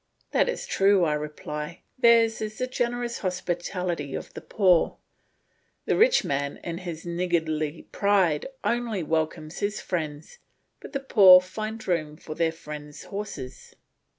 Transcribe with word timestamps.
"That 0.31 0.49
is 0.49 0.65
true," 0.65 1.03
I 1.05 1.13
reply; 1.13 1.83
"theirs 1.99 2.41
is 2.41 2.57
the 2.57 2.65
generous 2.65 3.19
hospitality 3.19 4.15
of 4.15 4.33
the 4.33 4.41
poor. 4.41 4.97
The 5.85 5.95
rich 5.95 6.23
man 6.23 6.57
in 6.63 6.79
his 6.79 7.05
niggardly 7.05 7.83
pride 7.91 8.47
only 8.63 9.03
welcomes 9.03 9.59
his 9.59 9.79
friends, 9.79 10.39
but 10.79 10.93
the 10.93 10.99
poor 11.01 11.39
find 11.39 11.87
room 11.87 12.17
for 12.17 12.33
their 12.33 12.51
friends' 12.51 13.03
horses." 13.03 13.75